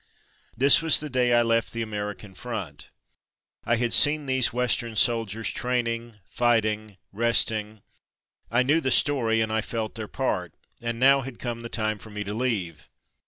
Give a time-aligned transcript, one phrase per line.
[0.57, 2.89] This was the day I left the American front.
[3.65, 7.83] I had seen these Western soldiers, training, fighting, resting—
[8.51, 11.99] I knew the story and I felt their part, and now had come the time
[11.99, 12.89] for me to leave.